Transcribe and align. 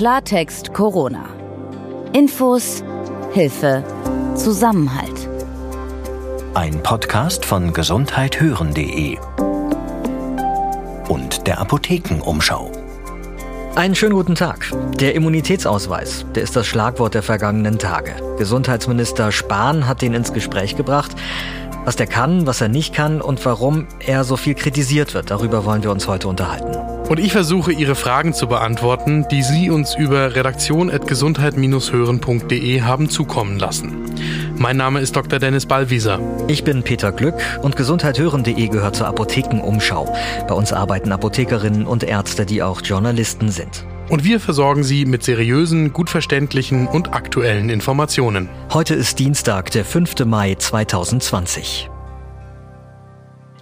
Klartext 0.00 0.72
Corona. 0.72 1.28
Infos, 2.14 2.82
Hilfe, 3.32 3.84
Zusammenhalt. 4.34 5.28
Ein 6.54 6.82
Podcast 6.82 7.44
von 7.44 7.74
gesundheithören.de 7.74 9.18
und 11.10 11.46
der 11.46 11.60
Apothekenumschau. 11.60 12.72
Einen 13.74 13.94
schönen 13.94 14.14
guten 14.14 14.36
Tag. 14.36 14.72
Der 14.98 15.14
Immunitätsausweis, 15.14 16.24
der 16.34 16.44
ist 16.44 16.56
das 16.56 16.66
Schlagwort 16.66 17.12
der 17.12 17.22
vergangenen 17.22 17.78
Tage. 17.78 18.14
Gesundheitsminister 18.38 19.30
Spahn 19.32 19.86
hat 19.86 20.00
den 20.00 20.14
ins 20.14 20.32
Gespräch 20.32 20.78
gebracht. 20.78 21.14
Was 21.84 21.96
der 21.96 22.06
kann, 22.06 22.46
was 22.46 22.62
er 22.62 22.68
nicht 22.68 22.94
kann 22.94 23.20
und 23.20 23.44
warum 23.44 23.86
er 23.98 24.24
so 24.24 24.38
viel 24.38 24.54
kritisiert 24.54 25.12
wird, 25.12 25.30
darüber 25.30 25.66
wollen 25.66 25.82
wir 25.82 25.90
uns 25.90 26.08
heute 26.08 26.28
unterhalten. 26.28 26.89
Und 27.10 27.18
ich 27.18 27.32
versuche, 27.32 27.72
Ihre 27.72 27.96
Fragen 27.96 28.34
zu 28.34 28.46
beantworten, 28.46 29.26
die 29.32 29.42
Sie 29.42 29.68
uns 29.68 29.96
über 29.96 30.36
redaktion.gesundheit-hören.de 30.36 32.82
haben 32.82 33.10
zukommen 33.10 33.58
lassen. 33.58 34.04
Mein 34.56 34.76
Name 34.76 35.00
ist 35.00 35.16
Dr. 35.16 35.40
Dennis 35.40 35.66
Ballwieser. 35.66 36.20
Ich 36.46 36.62
bin 36.62 36.84
Peter 36.84 37.10
Glück 37.10 37.34
und 37.62 37.74
gesundheithören.de 37.74 38.68
gehört 38.68 38.94
zur 38.94 39.08
Apothekenumschau. 39.08 40.14
Bei 40.46 40.54
uns 40.54 40.72
arbeiten 40.72 41.10
Apothekerinnen 41.10 41.84
und 41.84 42.04
Ärzte, 42.04 42.46
die 42.46 42.62
auch 42.62 42.80
Journalisten 42.80 43.48
sind. 43.48 43.84
Und 44.08 44.22
wir 44.22 44.38
versorgen 44.38 44.84
Sie 44.84 45.04
mit 45.04 45.24
seriösen, 45.24 45.92
gut 45.92 46.10
verständlichen 46.10 46.86
und 46.86 47.12
aktuellen 47.12 47.70
Informationen. 47.70 48.48
Heute 48.72 48.94
ist 48.94 49.18
Dienstag, 49.18 49.72
der 49.72 49.84
5. 49.84 50.26
Mai 50.26 50.54
2020. 50.54 51.89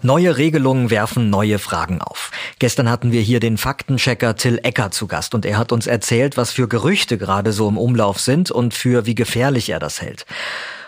Neue 0.02 0.36
Regelungen 0.36 0.90
werfen 0.90 1.28
neue 1.28 1.58
Fragen 1.58 2.00
auf. 2.00 2.30
Gestern 2.60 2.88
hatten 2.88 3.10
wir 3.10 3.20
hier 3.20 3.40
den 3.40 3.58
Faktenchecker 3.58 4.36
Till 4.36 4.60
Ecker 4.62 4.92
zu 4.92 5.08
Gast 5.08 5.34
und 5.34 5.44
er 5.44 5.58
hat 5.58 5.72
uns 5.72 5.88
erzählt, 5.88 6.36
was 6.36 6.52
für 6.52 6.68
Gerüchte 6.68 7.18
gerade 7.18 7.52
so 7.52 7.68
im 7.68 7.76
Umlauf 7.76 8.20
sind 8.20 8.52
und 8.52 8.74
für 8.74 9.06
wie 9.06 9.16
gefährlich 9.16 9.70
er 9.70 9.80
das 9.80 10.00
hält. 10.00 10.24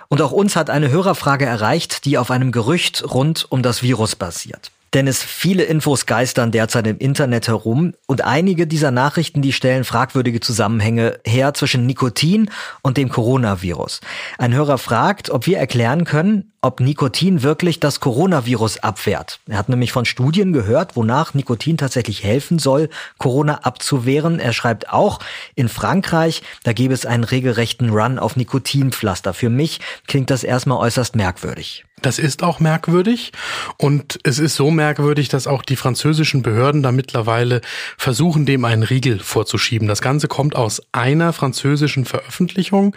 Und 0.08 0.22
auch 0.22 0.30
uns 0.30 0.54
hat 0.54 0.70
eine 0.70 0.90
Hörerfrage 0.90 1.44
erreicht, 1.44 2.04
die 2.04 2.18
auf 2.18 2.30
einem 2.30 2.52
Gerücht 2.52 3.02
rund 3.12 3.46
um 3.50 3.62
das 3.62 3.82
Virus 3.82 4.14
basiert. 4.14 4.70
Denn 4.92 5.06
es 5.06 5.22
viele 5.22 5.62
Infos 5.62 6.06
geistern 6.06 6.50
derzeit 6.50 6.86
im 6.88 6.98
Internet 6.98 7.46
herum 7.46 7.94
und 8.06 8.24
einige 8.24 8.66
dieser 8.66 8.90
Nachrichten, 8.90 9.40
die 9.40 9.52
stellen 9.52 9.84
fragwürdige 9.84 10.40
Zusammenhänge 10.40 11.20
her 11.24 11.54
zwischen 11.54 11.86
Nikotin 11.86 12.50
und 12.82 12.96
dem 12.96 13.08
Coronavirus. 13.08 14.00
Ein 14.36 14.52
Hörer 14.52 14.78
fragt, 14.78 15.30
ob 15.30 15.46
wir 15.46 15.58
erklären 15.58 16.04
können, 16.04 16.52
ob 16.62 16.80
Nikotin 16.80 17.42
wirklich 17.42 17.80
das 17.80 18.00
Coronavirus 18.00 18.78
abwehrt. 18.80 19.40
Er 19.48 19.56
hat 19.56 19.68
nämlich 19.70 19.92
von 19.92 20.04
Studien 20.04 20.52
gehört, 20.52 20.94
wonach 20.94 21.32
Nikotin 21.32 21.78
tatsächlich 21.78 22.22
helfen 22.22 22.58
soll, 22.58 22.90
Corona 23.18 23.60
abzuwehren. 23.62 24.38
Er 24.38 24.52
schreibt 24.52 24.90
auch, 24.90 25.20
in 25.54 25.68
Frankreich, 25.68 26.42
da 26.64 26.72
gäbe 26.72 26.92
es 26.92 27.06
einen 27.06 27.24
regelrechten 27.24 27.90
Run 27.90 28.18
auf 28.18 28.36
Nikotinpflaster. 28.36 29.32
Für 29.32 29.48
mich 29.48 29.80
klingt 30.06 30.30
das 30.30 30.44
erstmal 30.44 30.78
äußerst 30.78 31.16
merkwürdig. 31.16 31.84
Das 32.02 32.18
ist 32.18 32.42
auch 32.42 32.60
merkwürdig 32.60 33.32
und 33.76 34.18
es 34.24 34.38
ist 34.38 34.54
so 34.54 34.70
merkwürdig, 34.70 35.28
dass 35.28 35.46
auch 35.46 35.62
die 35.62 35.76
französischen 35.76 36.42
Behörden 36.42 36.82
da 36.82 36.92
mittlerweile 36.92 37.60
versuchen, 37.98 38.46
dem 38.46 38.64
einen 38.64 38.82
Riegel 38.82 39.18
vorzuschieben. 39.18 39.86
Das 39.86 40.00
Ganze 40.00 40.26
kommt 40.26 40.56
aus 40.56 40.82
einer 40.92 41.32
französischen 41.34 42.06
Veröffentlichung, 42.06 42.96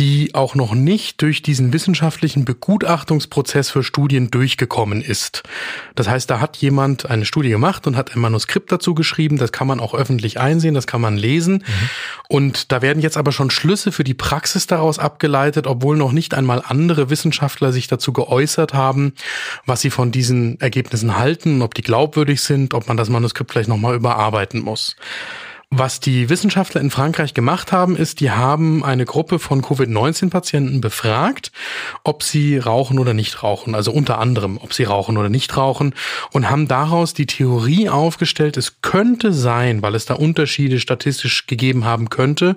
die 0.00 0.34
auch 0.34 0.56
noch 0.56 0.74
nicht 0.74 1.22
durch 1.22 1.42
diesen 1.42 1.72
wissenschaftlichen 1.72 2.44
Begutachtungsprozess 2.84 3.70
für 3.70 3.82
Studien 3.82 4.30
durchgekommen 4.30 5.00
ist. 5.00 5.42
Das 5.94 6.06
heißt, 6.06 6.28
da 6.28 6.40
hat 6.40 6.58
jemand 6.58 7.08
eine 7.08 7.24
Studie 7.24 7.48
gemacht 7.48 7.86
und 7.86 7.96
hat 7.96 8.14
ein 8.14 8.20
Manuskript 8.20 8.70
dazu 8.70 8.94
geschrieben. 8.94 9.38
Das 9.38 9.52
kann 9.52 9.66
man 9.66 9.80
auch 9.80 9.94
öffentlich 9.94 10.38
einsehen, 10.38 10.74
das 10.74 10.86
kann 10.86 11.00
man 11.00 11.16
lesen. 11.16 11.54
Mhm. 11.54 11.88
Und 12.28 12.72
da 12.72 12.82
werden 12.82 13.02
jetzt 13.02 13.16
aber 13.16 13.32
schon 13.32 13.50
Schlüsse 13.50 13.90
für 13.90 14.04
die 14.04 14.12
Praxis 14.12 14.66
daraus 14.66 14.98
abgeleitet, 14.98 15.66
obwohl 15.66 15.96
noch 15.96 16.12
nicht 16.12 16.34
einmal 16.34 16.62
andere 16.66 17.08
Wissenschaftler 17.08 17.72
sich 17.72 17.86
dazu 17.86 18.12
geäußert 18.12 18.74
haben, 18.74 19.14
was 19.64 19.80
sie 19.80 19.90
von 19.90 20.12
diesen 20.12 20.60
Ergebnissen 20.60 21.16
halten, 21.16 21.62
ob 21.62 21.74
die 21.74 21.82
glaubwürdig 21.82 22.42
sind, 22.42 22.74
ob 22.74 22.86
man 22.86 22.98
das 22.98 23.08
Manuskript 23.08 23.50
vielleicht 23.50 23.70
nochmal 23.70 23.94
überarbeiten 23.94 24.60
muss. 24.60 24.96
Was 25.76 25.98
die 25.98 26.28
Wissenschaftler 26.28 26.80
in 26.80 26.92
Frankreich 26.92 27.34
gemacht 27.34 27.72
haben, 27.72 27.96
ist, 27.96 28.20
die 28.20 28.30
haben 28.30 28.84
eine 28.84 29.04
Gruppe 29.04 29.40
von 29.40 29.60
Covid-19-Patienten 29.60 30.80
befragt, 30.80 31.50
ob 32.04 32.22
sie 32.22 32.58
rauchen 32.58 33.00
oder 33.00 33.12
nicht 33.12 33.42
rauchen. 33.42 33.74
Also 33.74 33.90
unter 33.90 34.20
anderem, 34.20 34.56
ob 34.62 34.72
sie 34.72 34.84
rauchen 34.84 35.18
oder 35.18 35.28
nicht 35.28 35.56
rauchen 35.56 35.96
und 36.30 36.48
haben 36.48 36.68
daraus 36.68 37.12
die 37.12 37.26
Theorie 37.26 37.88
aufgestellt, 37.88 38.56
es 38.56 38.82
könnte 38.82 39.32
sein, 39.32 39.82
weil 39.82 39.96
es 39.96 40.06
da 40.06 40.14
Unterschiede 40.14 40.78
statistisch 40.78 41.48
gegeben 41.48 41.84
haben 41.84 42.08
könnte, 42.08 42.54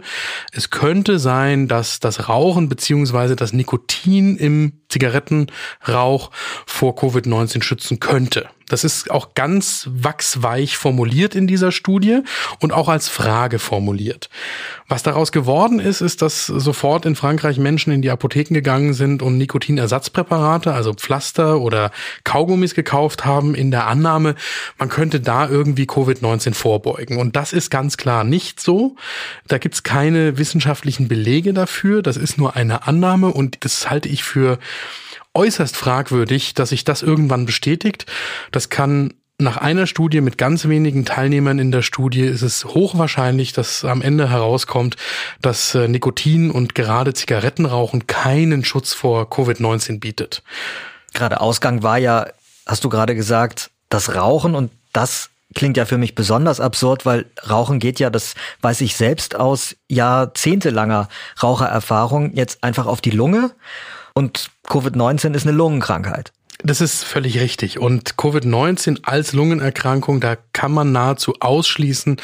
es 0.51 0.69
könnte 0.69 1.17
sein, 1.17 1.67
dass 1.67 1.99
das 1.99 2.29
Rauchen 2.29 2.69
beziehungsweise 2.69 3.35
das 3.35 3.51
Nikotin 3.51 4.38
im 4.38 4.73
Zigarettenrauch 4.89 6.29
vor 6.67 6.94
Covid-19 6.94 7.63
schützen 7.63 7.99
könnte. 7.99 8.47
Das 8.69 8.83
ist 8.83 9.11
auch 9.11 9.33
ganz 9.33 9.88
wachsweich 9.91 10.78
formuliert 10.78 11.35
in 11.35 11.47
dieser 11.47 11.72
Studie 11.72 12.19
und 12.59 12.73
auch 12.73 12.89
als 12.89 13.07
Frage 13.07 13.59
formuliert. 13.59 14.29
Was 14.89 15.03
daraus 15.03 15.31
geworden 15.31 15.79
ist, 15.79 16.01
ist, 16.01 16.22
dass 16.22 16.45
sofort 16.45 17.05
in 17.05 17.16
Frankreich 17.16 17.57
Menschen 17.57 17.91
in 17.91 18.01
die 18.01 18.09
Apotheken 18.09 18.53
gegangen 18.53 18.94
sind 18.94 19.22
und 19.22 19.38
Nikotinersatzpräparate, 19.38 20.73
also 20.73 20.94
Pflaster 20.94 21.59
oder 21.59 21.91
Kaugummis 22.23 22.73
gekauft 22.73 23.25
haben, 23.25 23.55
in 23.55 23.72
der 23.72 23.88
Annahme, 23.88 24.35
man 24.78 24.89
könnte 24.89 25.19
da 25.19 25.47
irgendwie 25.47 25.85
Covid-19 25.85 26.53
vorbeugen. 26.53 27.17
Und 27.17 27.35
das 27.35 27.53
ist 27.53 27.69
ganz 27.69 27.97
klar 27.97 28.23
nicht 28.23 28.59
so. 28.59 28.95
Da 29.47 29.57
gibt's 29.57 29.84
keine 29.84 30.38
wissenschaftlichen 30.38 31.07
Belege 31.07 31.53
dafür. 31.53 32.01
Das 32.01 32.17
ist 32.17 32.38
nur 32.38 32.55
eine 32.55 32.88
Annahme 32.88 33.28
und 33.28 33.63
das 33.66 33.89
halte 33.89 34.09
ich 34.09 34.23
für 34.23 34.59
äußerst 35.38 35.78
fragwürdig, 35.78 36.53
dass 36.53 36.70
sich 36.70 36.84
das 36.84 37.02
irgendwann 37.03 37.46
bestätigt. 37.46 38.06
Das 38.52 38.70
kann 38.70 39.14
nach 39.40 39.58
einer 39.58 39.86
Studie 39.86 40.22
mit 40.22 40.38
ganz 40.40 40.68
wenigen 40.68 41.06
Teilnehmern 41.06 41.59
in 41.59 41.72
der 41.72 41.84
Studie 41.84 42.24
ist 42.24 42.42
es 42.42 42.66
hochwahrscheinlich, 42.66 43.53
dass 43.53 43.86
am 43.86 44.02
Ende 44.02 44.31
herauskommt, 44.31 44.96
dass 45.42 45.76
äh, 45.76 45.88
Nikotin 45.88 46.50
und 46.50 46.74
gerade 46.74 47.14
Zigarettenrauchen 47.14 48.08
keinen 48.08 48.66
Schutz 48.66 48.94
vor 48.94 49.30
Covid-19 49.30 50.00
bietet. 50.00 50.42
Gerade 51.14 51.40
Ausgang 51.40 51.84
war 51.84 52.00
ja, 52.00 52.28
hast 52.66 52.84
du 52.84 52.90
gerade 52.90 53.14
gesagt, 53.14 53.70
das 53.90 54.16
Rauchen 54.16 54.56
und 54.56 54.72
das 54.92 55.30
klingt 55.53 55.78
ja 55.78 55.86
für 55.86 56.00
mich 56.00 56.16
besonders 56.16 56.59
absurd, 56.59 57.06
weil 57.06 57.26
Rauchen 57.47 57.80
geht 57.80 58.00
ja, 58.00 58.09
das 58.09 58.34
weiß 58.62 58.81
ich 58.81 58.96
selbst 58.96 59.36
aus 59.36 59.76
jahrzehntelanger 59.88 61.09
Rauchererfahrung, 61.42 62.34
jetzt 62.34 62.64
einfach 62.64 62.88
auf 62.88 63.02
die 63.02 63.12
Lunge 63.12 63.52
und 64.17 64.50
Covid-19 64.66 65.35
ist 65.35 65.45
eine 65.45 65.55
Lungenkrankheit. 65.55 66.33
Das 66.63 66.81
ist 66.81 67.03
völlig 67.03 67.39
richtig. 67.39 67.78
Und 67.78 68.16
Covid-19 68.16 69.03
als 69.03 69.31
Lungenerkrankung, 69.33 70.19
da 70.22 70.35
kann 70.53 70.72
man 70.72 70.91
nahezu 70.91 71.35
ausschließen, 71.39 72.17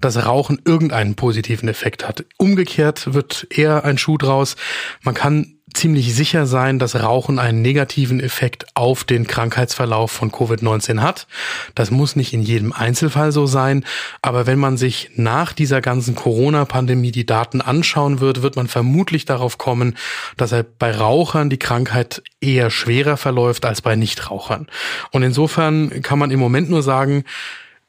dass 0.00 0.26
Rauchen 0.26 0.60
irgendeinen 0.64 1.14
positiven 1.14 1.68
Effekt 1.68 2.04
hat. 2.08 2.24
Umgekehrt 2.36 3.14
wird 3.14 3.46
eher 3.48 3.84
ein 3.84 3.96
Schuh 3.96 4.18
draus. 4.18 4.56
Man 5.02 5.14
kann 5.14 5.55
ziemlich 5.76 6.14
sicher 6.14 6.46
sein, 6.46 6.78
dass 6.78 6.96
Rauchen 6.96 7.38
einen 7.38 7.62
negativen 7.62 8.20
Effekt 8.20 8.66
auf 8.74 9.04
den 9.04 9.26
Krankheitsverlauf 9.26 10.10
von 10.10 10.32
Covid-19 10.32 11.00
hat. 11.00 11.26
Das 11.74 11.90
muss 11.90 12.16
nicht 12.16 12.32
in 12.32 12.42
jedem 12.42 12.72
Einzelfall 12.72 13.32
so 13.32 13.46
sein, 13.46 13.84
aber 14.22 14.46
wenn 14.46 14.58
man 14.58 14.76
sich 14.76 15.10
nach 15.14 15.52
dieser 15.52 15.80
ganzen 15.80 16.14
Corona-Pandemie 16.14 17.12
die 17.12 17.26
Daten 17.26 17.60
anschauen 17.60 18.20
wird, 18.20 18.42
wird 18.42 18.56
man 18.56 18.68
vermutlich 18.68 19.24
darauf 19.24 19.58
kommen, 19.58 19.96
dass 20.36 20.54
bei 20.78 20.90
Rauchern 20.90 21.50
die 21.50 21.58
Krankheit 21.58 22.22
eher 22.40 22.70
schwerer 22.70 23.16
verläuft 23.16 23.64
als 23.64 23.82
bei 23.82 23.96
Nichtrauchern. 23.96 24.66
Und 25.10 25.22
insofern 25.22 26.02
kann 26.02 26.18
man 26.18 26.30
im 26.30 26.40
Moment 26.40 26.70
nur 26.70 26.82
sagen, 26.82 27.24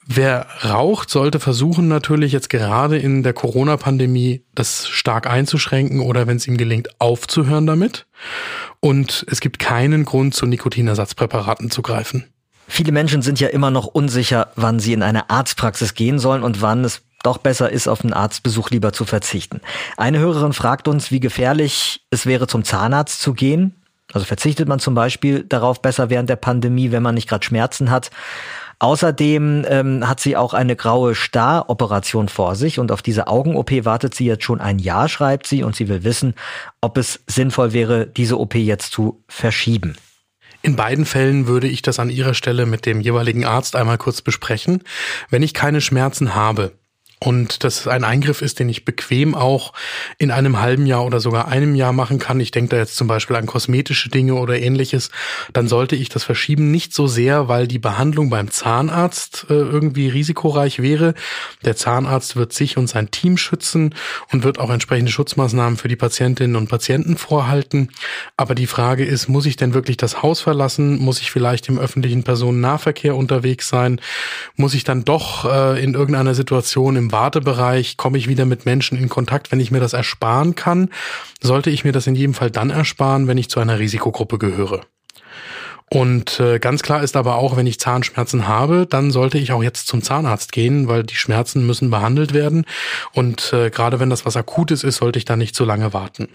Wer 0.09 0.47
raucht, 0.63 1.09
sollte 1.09 1.41
versuchen 1.41 1.90
natürlich 1.90 2.31
jetzt 2.31 2.50
gerade 2.50 2.98
in 2.98 3.24
der 3.24 3.33
Corona-Pandemie 3.33 4.42
das 4.56 4.88
stark 4.88 5.27
einzuschränken 5.27 6.00
oder 6.00 6.27
wenn 6.27 6.38
es 6.38 6.48
ihm 6.48 6.56
gelingt, 6.56 6.88
aufzuhören 7.00 7.68
damit. 7.68 8.06
Und 8.80 9.25
es 9.30 9.42
gibt 9.42 9.59
keinen 9.59 10.06
Grund, 10.06 10.33
zu 10.33 10.45
Nikotinersatzpräparaten 10.45 11.69
zu 11.71 11.81
greifen. 11.81 12.24
Viele 12.69 12.94
Menschen 12.94 13.21
sind 13.21 13.42
ja 13.42 13.50
immer 13.50 13.69
noch 13.69 13.86
unsicher, 13.86 14.51
wann 14.56 14.80
sie 14.80 14.94
in 14.94 15.04
eine 15.04 15.30
Arztpraxis 15.30 15.94
gehen 15.94 16.19
sollen 16.19 16.44
und 16.44 16.62
wann 16.62 16.86
es 16.86 17.01
doch 17.24 17.38
besser 17.38 17.69
ist, 17.69 17.89
auf 17.89 18.01
einen 18.01 18.13
Arztbesuch 18.13 18.69
lieber 18.69 18.94
zu 18.94 19.03
verzichten. 19.03 19.60
Eine 19.98 20.19
Hörerin 20.19 20.53
fragt 20.53 20.88
uns, 20.88 21.12
wie 21.12 21.19
gefährlich 21.19 22.06
es 22.12 22.25
wäre, 22.25 22.48
zum 22.48 22.63
Zahnarzt 22.63 23.21
zu 23.21 23.33
gehen. 23.33 23.75
Also 24.13 24.25
verzichtet 24.25 24.69
man 24.69 24.80
zum 24.80 24.95
Beispiel 24.95 25.44
darauf 25.44 25.81
besser 25.81 26.10
während 26.10 26.30
der 26.30 26.38
Pandemie, 26.38 26.92
wenn 26.92 27.03
man 27.03 27.15
nicht 27.15 27.27
gerade 27.27 27.45
Schmerzen 27.45 27.92
hat. 27.92 28.10
Außerdem 28.79 29.65
ähm, 29.68 30.07
hat 30.07 30.19
sie 30.19 30.38
auch 30.38 30.53
eine 30.53 30.75
graue 30.75 31.15
Staroperation 31.15 32.29
vor 32.29 32.56
sich 32.56 32.77
und 32.77 32.91
auf 32.91 33.01
diese 33.01 33.27
Augen-OP 33.27 33.85
wartet 33.85 34.13
sie 34.13 34.25
jetzt 34.25 34.44
schon 34.44 34.62
ein 34.62 34.77
Jahr, 34.77 35.09
schreibt 35.09 35.47
sie, 35.47 35.63
und 35.63 35.75
sie 35.75 35.88
will 35.88 36.03
wissen, 36.03 36.35
ob 36.79 36.97
es 36.97 37.19
sinnvoll 37.25 37.74
wäre, 37.74 38.06
diese 38.06 38.39
OP 38.39 38.53
jetzt 38.53 38.91
zu 38.91 39.24
verschieben. 39.27 39.95
In 40.62 40.75
beiden 40.75 41.06
Fällen 41.06 41.47
würde 41.47 41.68
ich 41.68 41.81
das 41.81 42.00
an 42.00 42.09
Ihrer 42.09 42.33
Stelle 42.33 42.65
mit 42.65 42.85
dem 42.85 43.01
jeweiligen 43.01 43.45
Arzt 43.45 43.75
einmal 43.75 43.97
kurz 43.97 44.21
besprechen. 44.21 44.83
Wenn 45.29 45.44
ich 45.44 45.53
keine 45.53 45.81
Schmerzen 45.81 46.35
habe, 46.35 46.74
und 47.19 47.64
das 47.64 47.88
ein 47.88 48.04
Eingriff 48.04 48.44
ist, 48.44 48.60
den 48.60 48.69
ich 48.69 48.86
bequem 48.86 49.34
auch 49.34 49.74
in 50.19 50.30
einem 50.30 50.62
halben 50.62 50.86
Jahr 50.86 51.04
oder 51.04 51.19
sogar 51.19 51.48
einem 51.48 51.74
Jahr 51.74 51.92
machen 51.92 52.19
kann, 52.19 52.40
ich 52.40 52.52
denke 52.52 52.69
da 52.69 52.78
jetzt 52.78 52.96
zum 52.96 53.08
Beispiel 53.08 53.36
an 53.36 53.48
kosmetische 53.48 54.10
Dinge 54.10 54.36
oder 54.36 54.60
ähnliches, 54.60 55.10
dann 55.52 55.68
sollte 55.68 55.96
ich 55.96 56.10
das 56.10 56.24
verschieben. 56.24 56.69
Nicht 56.69 56.94
so 56.94 57.08
sehr, 57.08 57.48
weil 57.48 57.68
die 57.68 57.80
Behandlung 57.80 58.30
beim 58.30 58.52
Zahnarzt 58.52 59.48
äh, 59.50 59.54
irgendwie 59.54 60.10
risikoreich 60.10 60.80
wäre. 60.80 61.16
Der 61.66 61.75
Zahnarzt 61.75 62.36
wird 62.36 62.54
sich 62.54 62.78
und 62.78 62.88
sein 62.88 63.10
Team 63.10 63.38
schützen 63.38 63.96
und 64.31 64.44
wird 64.44 64.60
auch 64.60 64.70
entsprechende 64.70 65.12
Schutzmaßnahmen 65.12 65.78
für 65.78 65.88
die 65.88 65.96
Patientinnen 65.96 66.56
und 66.56 66.70
Patienten 66.70 67.18
vorhalten. 67.18 67.90
Aber 68.36 68.54
die 68.54 68.68
Frage 68.68 69.04
ist, 69.04 69.28
muss 69.28 69.48
ich 69.48 69.56
denn 69.56 69.74
wirklich 69.74 69.98
das 69.98 70.22
Haus 70.22 70.40
verlassen? 70.40 71.00
Muss 71.00 71.20
ich 71.20 71.31
vielleicht 71.31 71.68
im 71.68 71.80
öffentlichen 71.80 72.22
Personennahverkehr 72.22 73.16
unterwegs 73.16 73.70
sein? 73.70 74.00
Muss 74.56 74.75
ich 74.75 74.84
dann 74.84 75.04
doch 75.04 75.46
äh, 75.46 75.84
in 75.84 75.96
irgendeiner 75.96 76.36
Situation 76.36 76.96
im 76.96 77.06
Wartebereich, 77.12 77.98
komme 77.98 78.18
ich 78.18 78.27
wieder 78.27 78.45
mit 78.45 78.65
Menschen 78.65 78.98
in 78.98 79.09
Kontakt, 79.09 79.51
wenn 79.51 79.59
ich 79.59 79.71
mir 79.71 79.80
das 79.80 79.94
ersparen 79.94 80.56
kann? 80.56 80.89
Sollte 81.42 81.69
ich 81.69 81.83
mir 81.83 81.92
das 81.92 82.07
in 82.07 82.15
jedem 82.15 82.33
Fall 82.33 82.51
dann 82.51 82.69
ersparen, 82.69 83.27
wenn 83.27 83.38
ich 83.38 83.50
zu 83.50 83.59
einer 83.59 83.80
Risikogruppe 83.80 84.38
gehöre? 84.38 84.81
Und 85.89 86.42
äh, 86.42 86.59
ganz 86.59 86.81
klar 86.81 87.01
ist 87.01 87.15
aber 87.15 87.36
auch, 87.36 87.56
wenn 87.56 87.65
ich 87.65 87.80
Zahnschmerzen 87.80 88.48
habe, 88.48 88.86
dann 88.89 89.09
sollte 89.12 89.38
ich 89.38 89.54
auch 89.54 89.63
jetzt 89.63 89.88
zum 89.88 90.01
Zahnarzt 90.01 90.51
gehen, 90.51 90.89
weil 90.89 91.04
die 91.04 91.15
Schmerzen 91.15 91.65
müssen 91.65 91.89
behandelt 91.89 92.33
werden. 92.33 92.65
Und 93.13 93.53
äh, 93.53 93.69
gerade 93.69 94.00
wenn 94.01 94.10
das 94.10 94.25
was 94.25 94.36
Akutes 94.36 94.83
ist, 94.83 94.98
sollte 94.98 95.18
ich 95.18 95.24
da 95.24 95.38
nicht 95.38 95.56
so 95.56 95.63
lange 95.63 95.94
warten. 95.94 96.27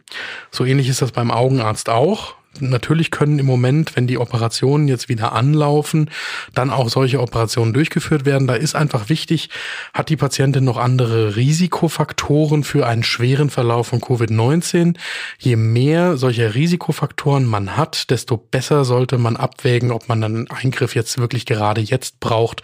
So 0.51 0.65
ähnlich 0.65 0.89
ist 0.89 1.03
das 1.03 1.13
beim 1.13 1.31
Augenarzt 1.31 1.91
auch 1.91 2.35
natürlich 2.61 3.11
können 3.11 3.39
im 3.39 3.47
Moment, 3.47 3.97
wenn 3.97 4.07
die 4.07 4.19
Operationen 4.19 4.89
jetzt 4.89 5.09
wieder 5.09 5.33
anlaufen, 5.33 6.11
dann 6.55 6.71
auch 6.71 6.89
solche 6.89 7.21
Operationen 7.21 7.73
durchgeführt 7.73 8.25
werden. 8.25 8.47
Da 8.47 8.55
ist 8.55 8.75
einfach 8.75 9.09
wichtig, 9.09 9.51
hat 9.95 10.09
die 10.09 10.17
Patientin 10.17 10.65
noch 10.65 10.77
andere 10.77 11.37
Risikofaktoren 11.37 12.65
für 12.65 12.87
einen 12.87 13.03
schweren 13.03 13.51
Verlauf 13.51 13.89
von 13.89 14.01
Covid-19? 14.01 14.97
Je 15.39 15.57
mehr 15.57 16.17
solcher 16.17 16.55
Risikofaktoren 16.55 17.45
man 17.45 17.77
hat, 17.77 18.11
desto 18.11 18.37
besser 18.37 18.85
sollte 18.85 19.19
man 19.19 19.37
abwägen, 19.37 19.91
ob 19.91 20.09
man 20.09 20.23
einen 20.23 20.51
Eingriff 20.51 20.95
jetzt 20.95 21.19
wirklich 21.19 21.47
gerade 21.47 21.81
jetzt 21.81 22.21
braucht 22.21 22.63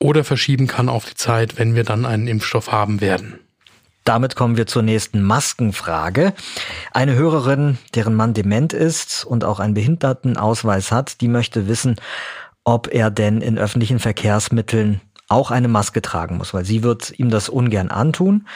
oder 0.00 0.24
verschieben 0.24 0.66
kann 0.66 0.88
auf 0.88 1.04
die 1.04 1.14
Zeit, 1.14 1.58
wenn 1.58 1.74
wir 1.74 1.84
dann 1.84 2.04
einen 2.04 2.26
Impfstoff 2.26 2.72
haben 2.72 3.00
werden. 3.00 3.38
Damit 4.04 4.34
kommen 4.34 4.56
wir 4.56 4.66
zur 4.66 4.82
nächsten 4.82 5.22
Maskenfrage. 5.22 6.32
Eine 6.92 7.14
Hörerin, 7.14 7.78
deren 7.94 8.14
Mann 8.14 8.34
dement 8.34 8.72
ist 8.72 9.24
und 9.24 9.44
auch 9.44 9.60
einen 9.60 9.74
Behindertenausweis 9.74 10.90
hat, 10.90 11.20
die 11.20 11.28
möchte 11.28 11.68
wissen, 11.68 11.96
ob 12.64 12.92
er 12.92 13.10
denn 13.10 13.40
in 13.40 13.58
öffentlichen 13.58 13.98
Verkehrsmitteln 13.98 15.00
auch 15.32 15.50
eine 15.50 15.68
Maske 15.68 16.02
tragen 16.02 16.36
muss, 16.36 16.54
weil 16.54 16.64
sie 16.64 16.82
wird 16.82 17.18
ihm 17.18 17.30
das 17.30 17.48
ungern 17.48 17.88
antun. 17.88 18.46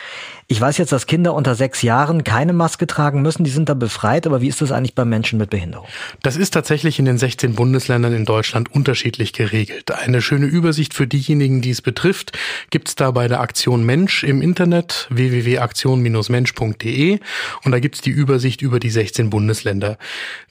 Ich 0.48 0.60
weiß 0.60 0.78
jetzt, 0.78 0.92
dass 0.92 1.06
Kinder 1.06 1.34
unter 1.34 1.56
sechs 1.56 1.82
Jahren 1.82 2.22
keine 2.22 2.52
Maske 2.52 2.86
tragen 2.86 3.20
müssen, 3.20 3.42
die 3.42 3.50
sind 3.50 3.68
da 3.68 3.74
befreit, 3.74 4.28
aber 4.28 4.42
wie 4.42 4.46
ist 4.46 4.60
das 4.60 4.70
eigentlich 4.70 4.94
bei 4.94 5.04
Menschen 5.04 5.40
mit 5.40 5.50
Behinderung? 5.50 5.88
Das 6.22 6.36
ist 6.36 6.52
tatsächlich 6.52 7.00
in 7.00 7.04
den 7.04 7.18
16 7.18 7.56
Bundesländern 7.56 8.12
in 8.12 8.24
Deutschland 8.24 8.72
unterschiedlich 8.72 9.32
geregelt. 9.32 9.90
Eine 9.90 10.22
schöne 10.22 10.46
Übersicht 10.46 10.94
für 10.94 11.08
diejenigen, 11.08 11.62
die 11.62 11.70
es 11.70 11.82
betrifft, 11.82 12.38
gibt's 12.70 12.94
da 12.94 13.10
bei 13.10 13.26
der 13.26 13.40
Aktion 13.40 13.84
Mensch 13.84 14.22
im 14.22 14.40
Internet 14.40 15.08
www.aktion-mensch.de 15.10 17.18
und 17.64 17.72
da 17.72 17.80
gibt's 17.80 18.00
die 18.00 18.10
Übersicht 18.10 18.62
über 18.62 18.78
die 18.78 18.90
16 18.90 19.30
Bundesländer. 19.30 19.98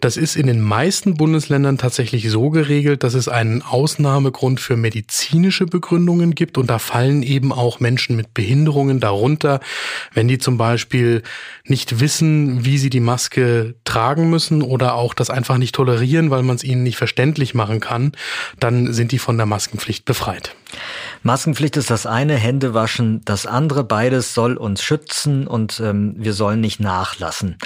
Das 0.01 0.17
ist 0.17 0.35
in 0.35 0.47
den 0.47 0.59
meisten 0.59 1.15
Bundesländern 1.15 1.77
tatsächlich 1.77 2.29
so 2.29 2.49
geregelt, 2.49 3.03
dass 3.03 3.13
es 3.13 3.29
einen 3.29 3.61
Ausnahmegrund 3.61 4.59
für 4.59 4.75
medizinische 4.75 5.67
Begründungen 6.15 6.35
gibt 6.35 6.57
und 6.57 6.69
da 6.69 6.79
fallen 6.79 7.23
eben 7.23 7.51
auch 7.51 7.79
Menschen 7.79 8.15
mit 8.15 8.33
Behinderungen 8.33 8.99
darunter, 8.99 9.59
wenn 10.13 10.27
die 10.27 10.37
zum 10.37 10.57
Beispiel 10.57 11.23
nicht 11.65 11.99
wissen, 11.99 12.65
wie 12.65 12.77
sie 12.77 12.89
die 12.89 12.99
Maske 12.99 13.75
tragen 13.83 14.29
müssen 14.29 14.61
oder 14.61 14.95
auch 14.95 15.13
das 15.13 15.29
einfach 15.29 15.57
nicht 15.57 15.75
tolerieren, 15.75 16.31
weil 16.31 16.43
man 16.43 16.55
es 16.55 16.63
ihnen 16.63 16.83
nicht 16.83 16.97
verständlich 16.97 17.53
machen 17.53 17.79
kann, 17.79 18.13
dann 18.59 18.93
sind 18.93 19.11
die 19.11 19.19
von 19.19 19.37
der 19.37 19.45
Maskenpflicht 19.45 20.05
befreit. 20.05 20.55
Maskenpflicht 21.23 21.77
ist 21.77 21.89
das 21.89 22.05
eine, 22.05 22.35
Hände 22.35 22.73
waschen 22.73 23.21
das 23.25 23.45
andere. 23.45 23.83
Beides 23.83 24.33
soll 24.33 24.57
uns 24.57 24.83
schützen 24.83 25.47
und 25.47 25.79
ähm, 25.79 26.15
wir 26.17 26.33
sollen 26.33 26.61
nicht 26.61 26.79
nachlassen. 26.79 27.57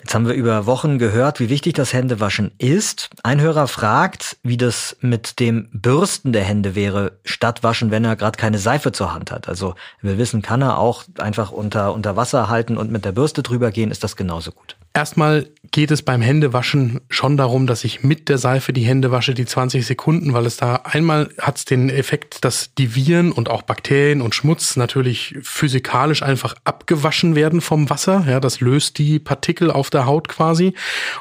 Jetzt 0.00 0.14
haben 0.14 0.26
wir 0.26 0.34
über 0.34 0.64
Wochen 0.64 0.98
gehört, 0.98 1.40
wie 1.40 1.50
wichtig 1.50 1.74
das 1.74 1.92
Händewaschen 1.92 2.52
ist. 2.56 3.10
Ein 3.22 3.40
Hörer 3.40 3.68
fragt, 3.68 4.38
wie 4.42 4.56
das 4.56 4.96
mit 5.00 5.40
dem 5.40 5.68
Bürsten 5.72 6.32
der 6.32 6.42
Hände 6.42 6.74
wäre, 6.74 7.12
statt 7.24 7.62
waschen, 7.62 7.90
wenn 7.90 8.04
er 8.04 8.16
gerade 8.16 8.38
keine 8.38 8.58
Seife 8.58 8.92
zur 8.92 9.12
Hand 9.12 9.30
hat. 9.30 9.48
Also 9.48 9.74
wir 10.00 10.16
wissen, 10.16 10.40
kann 10.40 10.62
er 10.62 10.78
auch 10.78 11.04
einfach 11.18 11.52
unter, 11.52 11.92
unter 11.92 12.16
Wasser 12.16 12.48
halten 12.48 12.78
und 12.78 12.90
mit 12.90 13.04
der 13.04 13.12
Bürste 13.12 13.42
drüber 13.42 13.70
gehen, 13.70 13.90
ist 13.90 14.02
das 14.02 14.16
genauso 14.16 14.52
gut. 14.52 14.76
Erstmal 14.92 15.46
geht 15.70 15.92
es 15.92 16.02
beim 16.02 16.20
Händewaschen 16.20 17.00
schon 17.08 17.36
darum, 17.36 17.68
dass 17.68 17.84
ich 17.84 18.02
mit 18.02 18.28
der 18.28 18.38
Seife 18.38 18.72
die 18.72 18.82
Hände 18.82 19.12
wasche, 19.12 19.34
die 19.34 19.44
20 19.44 19.86
Sekunden, 19.86 20.32
weil 20.32 20.46
es 20.46 20.56
da 20.56 20.80
einmal 20.82 21.30
hat 21.38 21.58
es 21.58 21.64
den 21.64 21.90
Effekt, 21.90 22.44
dass 22.44 22.74
die 22.74 22.96
Viren 22.96 23.30
und 23.30 23.48
auch 23.48 23.62
Bakterien 23.62 24.20
und 24.20 24.34
Schmutz 24.34 24.74
natürlich 24.74 25.36
physikalisch 25.42 26.24
einfach 26.24 26.56
abgewaschen 26.64 27.36
werden 27.36 27.60
vom 27.60 27.88
Wasser. 27.88 28.24
Ja, 28.26 28.40
das 28.40 28.60
löst 28.60 28.98
die 28.98 29.20
Partikel 29.20 29.70
auf 29.70 29.90
der 29.90 30.06
Haut 30.06 30.26
quasi. 30.26 30.74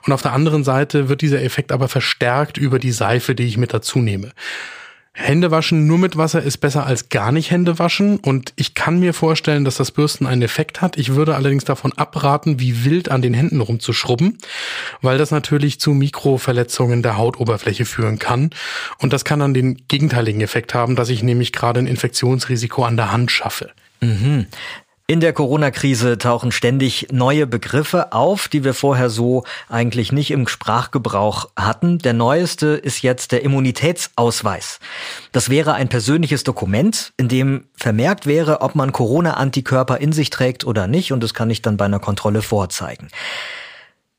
Und 0.04 0.14
auf 0.14 0.24
der 0.24 0.34
anderen 0.34 0.64
Seite 0.64 1.08
wird 1.08 1.22
dieser 1.22 1.44
Effekt 1.44 1.72
aber 1.72 1.88
verstärkt 1.88 2.58
über 2.58 2.80
die 2.80 2.92
Seife, 2.92 3.36
die 3.36 3.44
ich 3.44 3.58
mit 3.58 3.72
dazu 3.72 4.00
nehme. 4.00 4.32
Hände 5.14 5.52
waschen 5.52 5.88
nur 5.88 5.98
mit 5.98 6.18
Wasser 6.18 6.42
ist 6.42 6.58
besser 6.58 6.86
als 6.86 7.10
gar 7.10 7.32
nicht 7.32 7.52
Hände 7.52 7.80
waschen 7.80 8.18
und 8.20 8.54
ich 8.56 8.74
kann 8.74 9.00
mir 9.00 9.14
vorstellen, 9.14 9.66
dass 9.66 9.76
das 9.76 9.92
Bürsten 9.92 10.28
einen 10.28 10.42
Effekt 10.42 10.82
hat. 10.82 10.98
Ich 10.98 11.16
würde 11.16 11.36
allerdings 11.36 11.66
davon 11.66 11.94
abraten, 11.94 12.60
wie 12.60 12.86
wild 12.86 13.10
an 13.10 13.22
den 13.22 13.34
Händen 13.34 13.60
rumzuschrubben, 13.60 14.38
weil 15.02 15.18
das 15.18 15.32
natürlich 15.32 15.80
zu 15.80 15.92
Mikroverletzungen 15.92 17.02
der 17.02 17.18
Hautoberfläche 17.18 17.86
führen 17.86 18.20
kann 18.20 18.52
und 19.00 19.12
das 19.12 19.26
kann 19.26 19.40
dann 19.40 19.54
den 19.54 19.82
gegenteiligen 19.88 20.42
Effekt 20.42 20.74
haben, 20.74 20.96
dass 20.96 21.10
ich 21.10 21.24
nämlich 21.24 21.52
gerade 21.52 21.80
ein 21.80 21.88
Infektionsrisiko 21.88 22.84
an 22.84 22.96
der 22.96 23.12
Hand 23.12 23.32
schaffe. 23.32 23.72
Mhm. 24.02 24.46
In 25.10 25.22
der 25.22 25.34
Corona-Krise 25.34 26.20
tauchen 26.20 26.52
ständig 26.52 27.08
neue 27.12 27.48
Begriffe 27.48 28.14
auf, 28.14 28.48
die 28.48 28.64
wir 28.64 28.76
vorher 28.76 29.10
so 29.10 29.44
eigentlich 29.68 30.12
nicht 30.12 30.30
im 30.30 30.48
Sprachgebrauch 30.48 31.50
hatten. 31.56 31.98
Der 31.98 32.14
neueste 32.14 32.68
ist 32.68 33.02
jetzt 33.02 33.32
der 33.32 33.42
Immunitätsausweis. 33.42 34.80
Das 35.32 35.50
wäre 35.50 35.74
ein 35.74 35.90
persönliches 35.90 36.44
Dokument, 36.44 37.12
in 37.18 37.28
dem 37.28 37.64
vermerkt 37.76 38.28
wäre, 38.28 38.62
ob 38.62 38.76
man 38.76 38.92
Corona-Antikörper 38.92 39.98
in 39.98 40.12
sich 40.12 40.30
trägt 40.30 40.64
oder 40.64 40.86
nicht, 40.86 41.12
und 41.12 41.24
das 41.24 41.34
kann 41.34 41.50
ich 41.50 41.64
dann 41.64 41.76
bei 41.76 41.86
einer 41.86 42.00
Kontrolle 42.00 42.44
vorzeigen. 42.44 43.08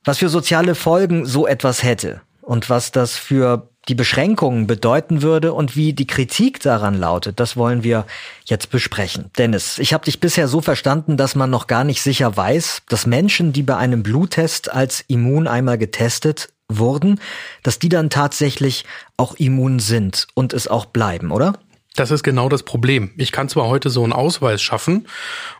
Was 0.02 0.18
für 0.18 0.28
soziale 0.28 0.74
Folgen 0.74 1.24
so 1.24 1.46
etwas 1.46 1.84
hätte 1.84 2.20
und 2.42 2.68
was 2.68 2.90
das 2.90 3.16
für 3.16 3.69
die 3.90 3.96
Beschränkungen 3.96 4.68
bedeuten 4.68 5.20
würde 5.20 5.52
und 5.52 5.74
wie 5.74 5.92
die 5.92 6.06
Kritik 6.06 6.60
daran 6.60 6.94
lautet, 6.96 7.40
das 7.40 7.56
wollen 7.56 7.82
wir 7.82 8.06
jetzt 8.44 8.70
besprechen. 8.70 9.32
Dennis, 9.36 9.80
ich 9.80 9.92
habe 9.92 10.04
dich 10.04 10.20
bisher 10.20 10.46
so 10.46 10.60
verstanden, 10.60 11.16
dass 11.16 11.34
man 11.34 11.50
noch 11.50 11.66
gar 11.66 11.82
nicht 11.82 12.00
sicher 12.00 12.36
weiß, 12.36 12.82
dass 12.88 13.04
Menschen, 13.04 13.52
die 13.52 13.64
bei 13.64 13.76
einem 13.76 14.04
Bluttest 14.04 14.70
als 14.72 15.04
immun 15.08 15.48
einmal 15.48 15.76
getestet 15.76 16.50
wurden, 16.68 17.18
dass 17.64 17.80
die 17.80 17.88
dann 17.88 18.10
tatsächlich 18.10 18.84
auch 19.16 19.34
immun 19.34 19.80
sind 19.80 20.28
und 20.34 20.52
es 20.52 20.68
auch 20.68 20.86
bleiben, 20.86 21.32
oder? 21.32 21.54
Das 21.96 22.10
ist 22.12 22.22
genau 22.22 22.48
das 22.48 22.62
Problem. 22.62 23.10
Ich 23.16 23.32
kann 23.32 23.48
zwar 23.48 23.66
heute 23.66 23.90
so 23.90 24.04
einen 24.04 24.12
Ausweis 24.12 24.62
schaffen 24.62 25.08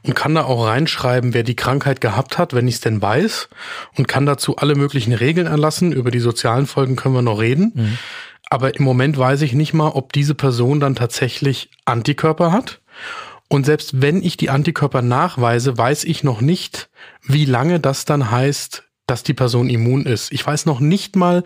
und 0.02 0.14
kann 0.14 0.34
da 0.34 0.44
auch 0.44 0.66
reinschreiben, 0.66 1.34
wer 1.34 1.42
die 1.42 1.56
Krankheit 1.56 2.00
gehabt 2.00 2.38
hat, 2.38 2.54
wenn 2.54 2.68
ich 2.68 2.76
es 2.76 2.80
denn 2.80 3.02
weiß, 3.02 3.48
und 3.96 4.06
kann 4.06 4.26
dazu 4.26 4.56
alle 4.56 4.76
möglichen 4.76 5.12
Regeln 5.12 5.48
erlassen. 5.48 5.92
Über 5.92 6.10
die 6.10 6.20
sozialen 6.20 6.66
Folgen 6.66 6.94
können 6.94 7.16
wir 7.16 7.22
noch 7.22 7.40
reden. 7.40 7.72
Mhm. 7.74 7.98
Aber 8.48 8.74
im 8.76 8.84
Moment 8.84 9.18
weiß 9.18 9.42
ich 9.42 9.54
nicht 9.54 9.74
mal, 9.74 9.88
ob 9.88 10.12
diese 10.12 10.34
Person 10.34 10.80
dann 10.80 10.94
tatsächlich 10.94 11.70
Antikörper 11.84 12.52
hat. 12.52 12.80
Und 13.48 13.66
selbst 13.66 14.00
wenn 14.00 14.22
ich 14.22 14.36
die 14.36 14.50
Antikörper 14.50 15.02
nachweise, 15.02 15.76
weiß 15.76 16.04
ich 16.04 16.22
noch 16.22 16.40
nicht, 16.40 16.88
wie 17.22 17.44
lange 17.44 17.80
das 17.80 18.04
dann 18.04 18.30
heißt, 18.30 18.84
dass 19.06 19.24
die 19.24 19.34
Person 19.34 19.68
immun 19.68 20.06
ist. 20.06 20.32
Ich 20.32 20.46
weiß 20.46 20.66
noch 20.66 20.78
nicht 20.78 21.16
mal, 21.16 21.42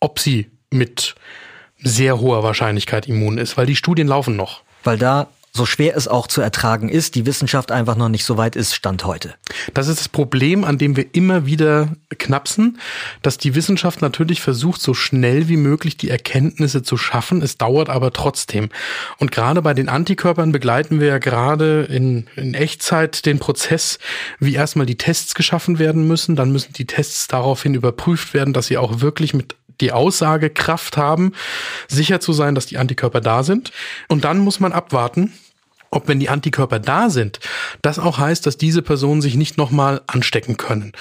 ob 0.00 0.18
sie 0.18 0.50
mit 0.70 1.14
sehr 1.84 2.18
hoher 2.18 2.42
Wahrscheinlichkeit 2.42 3.06
immun 3.06 3.38
ist, 3.38 3.56
weil 3.56 3.66
die 3.66 3.76
Studien 3.76 4.08
laufen 4.08 4.34
noch. 4.36 4.62
Weil 4.82 4.98
da 4.98 5.28
so 5.56 5.66
schwer 5.66 5.96
es 5.96 6.08
auch 6.08 6.26
zu 6.26 6.40
ertragen 6.40 6.88
ist, 6.88 7.14
die 7.14 7.26
Wissenschaft 7.26 7.70
einfach 7.70 7.94
noch 7.94 8.08
nicht 8.08 8.24
so 8.24 8.36
weit 8.36 8.56
ist, 8.56 8.74
Stand 8.74 9.04
heute. 9.04 9.34
Das 9.72 9.86
ist 9.86 10.00
das 10.00 10.08
Problem, 10.08 10.64
an 10.64 10.78
dem 10.78 10.96
wir 10.96 11.14
immer 11.14 11.46
wieder 11.46 11.94
knapsen, 12.18 12.80
dass 13.22 13.38
die 13.38 13.54
Wissenschaft 13.54 14.02
natürlich 14.02 14.40
versucht, 14.40 14.82
so 14.82 14.94
schnell 14.94 15.48
wie 15.48 15.56
möglich 15.56 15.96
die 15.96 16.10
Erkenntnisse 16.10 16.82
zu 16.82 16.96
schaffen. 16.96 17.40
Es 17.40 17.56
dauert 17.56 17.88
aber 17.88 18.12
trotzdem. 18.12 18.70
Und 19.18 19.30
gerade 19.30 19.62
bei 19.62 19.74
den 19.74 19.88
Antikörpern 19.88 20.50
begleiten 20.50 20.98
wir 20.98 21.06
ja 21.06 21.18
gerade 21.18 21.84
in, 21.84 22.26
in 22.34 22.54
Echtzeit 22.54 23.24
den 23.24 23.38
Prozess, 23.38 24.00
wie 24.40 24.54
erstmal 24.54 24.86
die 24.86 24.98
Tests 24.98 25.36
geschaffen 25.36 25.78
werden 25.78 26.08
müssen. 26.08 26.34
Dann 26.34 26.50
müssen 26.50 26.72
die 26.72 26.86
Tests 26.86 27.28
daraufhin 27.28 27.74
überprüft 27.74 28.34
werden, 28.34 28.54
dass 28.54 28.66
sie 28.66 28.76
auch 28.76 29.00
wirklich 29.00 29.34
mit 29.34 29.54
die 29.80 29.92
Aussagekraft 29.92 30.96
haben, 30.96 31.32
sicher 31.88 32.20
zu 32.20 32.32
sein, 32.32 32.54
dass 32.54 32.66
die 32.66 32.78
Antikörper 32.78 33.20
da 33.20 33.42
sind. 33.42 33.72
Und 34.08 34.24
dann 34.24 34.38
muss 34.38 34.60
man 34.60 34.72
abwarten, 34.72 35.32
ob 35.94 36.08
wenn 36.08 36.20
die 36.20 36.28
Antikörper 36.28 36.80
da 36.80 37.08
sind, 37.08 37.40
das 37.82 37.98
auch 37.98 38.18
heißt, 38.18 38.44
dass 38.46 38.56
diese 38.56 38.82
Personen 38.82 39.22
sich 39.22 39.36
nicht 39.36 39.56
nochmal 39.56 40.02
anstecken 40.06 40.56
können. 40.56 40.92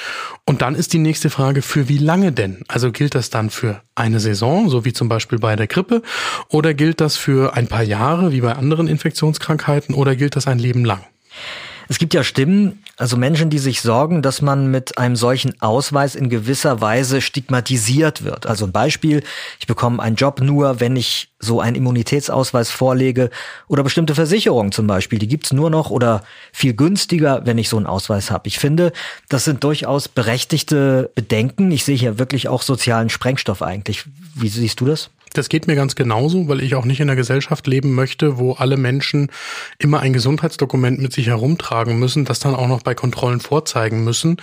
Und 0.45 0.61
dann 0.61 0.75
ist 0.75 0.93
die 0.93 0.99
nächste 0.99 1.29
Frage, 1.29 1.61
für 1.61 1.89
wie 1.89 1.97
lange 1.97 2.31
denn? 2.31 2.63
Also 2.67 2.91
gilt 2.91 3.15
das 3.15 3.29
dann 3.29 3.49
für 3.49 3.81
eine 3.95 4.19
Saison, 4.19 4.69
so 4.69 4.85
wie 4.85 4.93
zum 4.93 5.09
Beispiel 5.09 5.39
bei 5.39 5.55
der 5.55 5.67
Grippe, 5.67 6.03
oder 6.49 6.73
gilt 6.73 7.01
das 7.01 7.17
für 7.17 7.55
ein 7.55 7.67
paar 7.67 7.83
Jahre, 7.83 8.31
wie 8.31 8.41
bei 8.41 8.53
anderen 8.53 8.87
Infektionskrankheiten, 8.87 9.95
oder 9.95 10.15
gilt 10.15 10.35
das 10.35 10.47
ein 10.47 10.59
Leben 10.59 10.85
lang? 10.85 11.03
Es 11.89 11.97
gibt 11.97 12.13
ja 12.13 12.23
Stimmen, 12.23 12.83
also 12.97 13.17
Menschen, 13.17 13.49
die 13.49 13.59
sich 13.59 13.81
sorgen, 13.81 14.21
dass 14.21 14.41
man 14.41 14.71
mit 14.71 14.97
einem 14.97 15.15
solchen 15.15 15.59
Ausweis 15.61 16.15
in 16.15 16.29
gewisser 16.29 16.81
Weise 16.81 17.21
stigmatisiert 17.21 18.23
wird. 18.23 18.45
Also 18.45 18.65
ein 18.65 18.71
Beispiel, 18.71 19.23
ich 19.59 19.67
bekomme 19.67 20.01
einen 20.01 20.15
Job 20.15 20.41
nur, 20.41 20.79
wenn 20.79 20.95
ich 20.95 21.29
so 21.39 21.59
einen 21.59 21.75
Immunitätsausweis 21.75 22.71
vorlege 22.71 23.29
oder 23.67 23.83
bestimmte 23.83 24.15
Versicherungen 24.15 24.71
zum 24.71 24.87
Beispiel, 24.87 25.19
die 25.19 25.27
gibt's 25.27 25.51
nur 25.51 25.69
noch 25.69 25.89
oder 25.89 26.23
viel 26.51 26.73
günstiger, 26.73 27.45
wenn 27.45 27.57
ich 27.57 27.69
so 27.69 27.77
einen 27.77 27.85
Ausweis 27.85 28.31
habe. 28.31 28.47
Ich 28.47 28.59
finde, 28.59 28.93
das 29.29 29.43
sind 29.43 29.63
durchaus 29.63 30.07
berechtigte 30.07 31.11
Bedenken. 31.15 31.71
Ich 31.71 31.83
sehe 31.83 31.97
hier 31.97 32.19
wirklich 32.19 32.47
auch 32.47 32.61
sozialen 32.61 33.09
Sprengstoff 33.09 33.61
eigentlich. 33.61 34.05
Wie 34.35 34.49
siehst 34.49 34.79
du 34.79 34.85
das? 34.85 35.09
Das 35.33 35.49
geht 35.49 35.67
mir 35.67 35.75
ganz 35.75 35.95
genauso, 35.95 36.47
weil 36.47 36.61
ich 36.61 36.75
auch 36.75 36.85
nicht 36.85 36.99
in 36.99 37.09
einer 37.09 37.15
Gesellschaft 37.15 37.67
leben 37.67 37.93
möchte, 37.93 38.37
wo 38.37 38.53
alle 38.53 38.77
Menschen 38.77 39.29
immer 39.79 39.99
ein 39.99 40.13
Gesundheitsdokument 40.13 40.99
mit 40.99 41.13
sich 41.13 41.27
herumtragen 41.27 41.99
müssen, 41.99 42.25
das 42.25 42.39
dann 42.39 42.55
auch 42.55 42.67
noch 42.67 42.83
bei 42.83 42.93
Kontrollen 42.95 43.39
vorzeigen 43.39 44.03
müssen, 44.03 44.37